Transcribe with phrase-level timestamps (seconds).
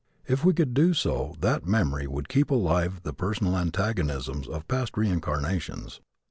[0.27, 4.97] If we could do so that memory would keep alive the personal antagonisms of past
[4.97, 6.01] reincarnations.